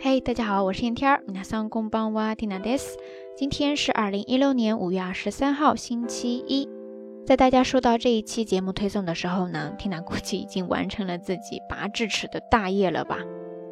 [0.00, 1.22] 嘿，大家好，我是燕天儿。
[1.26, 2.96] 皆さんこんばんは、ティナです。
[3.36, 6.68] 今天是二零一六年五月二十三号，星期一。
[7.26, 13.18] 在大家收到这一期节目推送的时候呢，缇娜估计已经完成了自己拔智齿的大业了吧？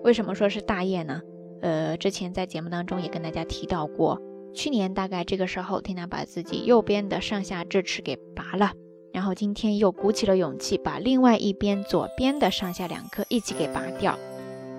[0.02, 1.20] 为什么说是大业呢？
[1.62, 4.20] 呃，之前在节目当中也跟大家提到过，
[4.52, 8.72] 去年大概这个时候，缇娜把自己右边的上下智齿给拔了。
[9.12, 14.18] 然后今天又鼓起了勇气，把另外一边左边的上下两颗一起给拔掉，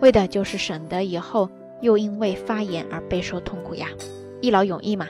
[0.01, 1.48] 为的就是省得以后
[1.80, 3.89] 又因为发炎而备受痛苦呀，
[4.40, 5.07] 一劳永逸嘛。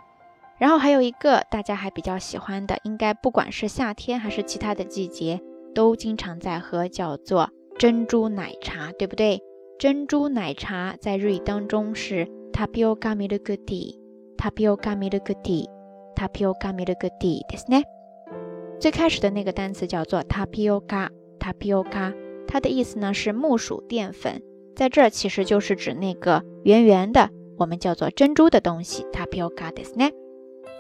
[0.58, 5.41] 然后还有一个大家还比较喜欢的，应该不管是夏天还是其他的季节，
[5.75, 7.50] 都经常在喝，叫做。
[7.78, 9.41] 珍珠奶茶，对不对？
[9.78, 15.34] 珍珠奶茶在日语当中是 tapioca milk tea，tapioca milk
[16.15, 17.83] Tapioca milk tea，对不对？
[18.79, 22.13] 最开始的那个单词叫做 tapioca，tapioca，
[22.47, 24.41] 它的意思呢是木薯淀粉，
[24.75, 30.13] 在这儿其实就是指那个圆圆的，我们叫做珍珠的东西 tapioca，对不对？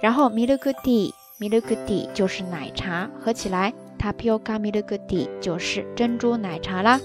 [0.01, 3.73] 然后 milk tea，milk tea 就是奶茶，合起来。
[3.97, 6.99] Tapioca milk tea 就是珍珠奶茶啦。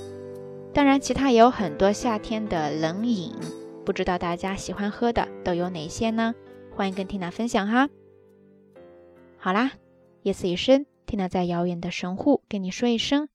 [0.75, 3.33] 当然，其他也有很多夏天的冷饮，
[3.87, 6.35] 不知道大家喜欢喝的都有哪些呢？
[6.77, 7.89] 欢迎跟 Tina 分享哈。
[9.43, 9.73] 好啦，
[10.23, 13.31] 夜色已深听那在遥远的神户跟你说一声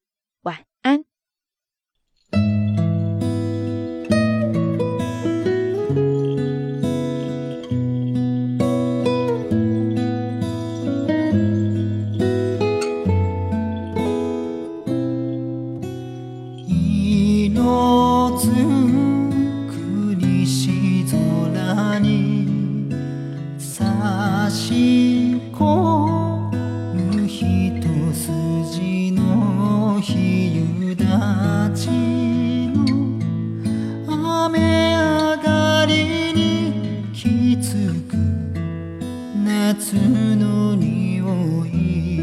[40.10, 42.15] の匂い。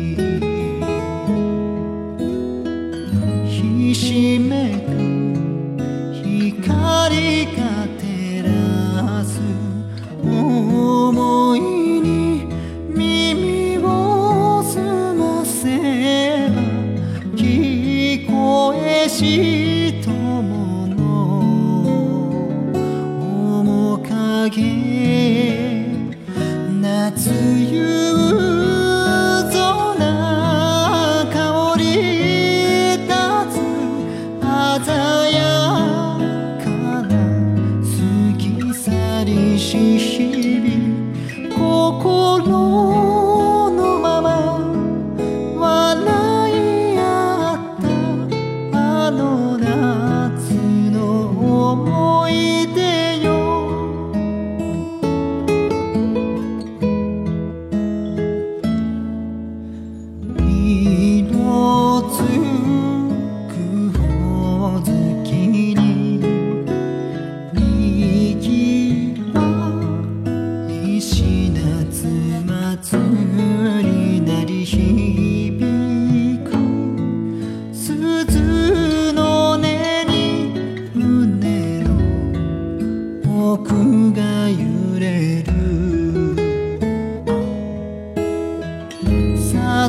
[27.22, 28.11] 自由。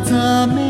[0.03, 0.62] time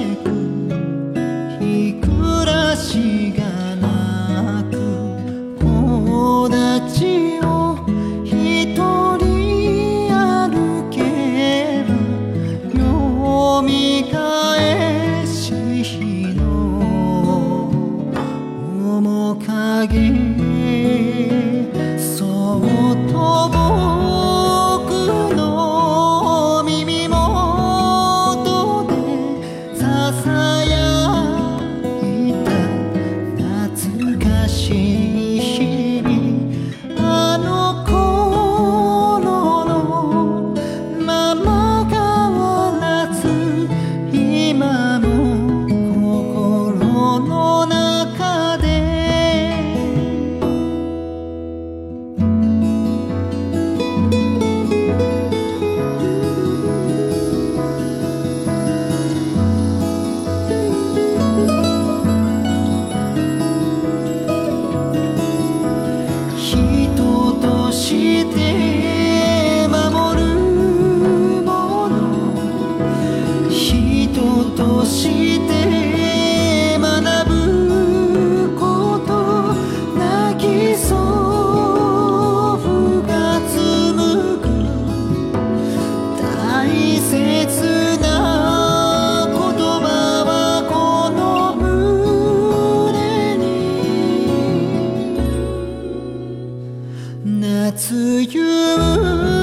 [98.20, 99.43] you.